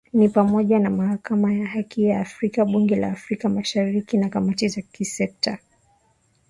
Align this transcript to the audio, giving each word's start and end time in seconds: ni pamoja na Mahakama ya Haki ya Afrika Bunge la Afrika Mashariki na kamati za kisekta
ni 0.13 0.29
pamoja 0.29 0.79
na 0.79 0.89
Mahakama 0.89 1.53
ya 1.53 1.65
Haki 1.67 2.03
ya 2.03 2.21
Afrika 2.21 2.65
Bunge 2.65 2.95
la 2.95 3.11
Afrika 3.11 3.49
Mashariki 3.49 4.17
na 4.17 4.29
kamati 4.29 4.67
za 4.67 4.81
kisekta 4.81 5.57